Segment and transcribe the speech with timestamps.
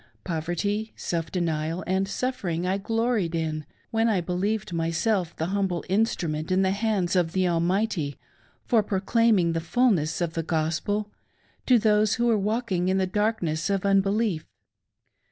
[0.23, 6.05] Poverty, self denial,, arid suffering, I gloried in, when I believed myself the humble in
[6.05, 8.17] strument in the hands of the Almighty
[8.65, 11.11] for proclaiming the" Fulness o' the Gospel"
[11.67, 14.43] to those who were walking in the dark ness of unbelief.